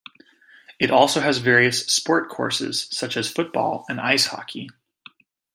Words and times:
It 0.79 0.89
also 0.89 1.19
has 1.21 1.37
various 1.37 1.85
sport 1.85 2.27
courses 2.27 2.87
such 2.89 3.15
as 3.15 3.29
football 3.29 3.85
and 3.87 4.01
ice 4.01 4.25
hockey. 4.25 4.67